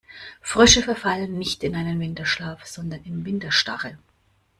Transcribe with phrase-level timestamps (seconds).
[0.41, 3.99] Frösche verfallen nicht in einen Winterschlaf, sondern in Winterstarre.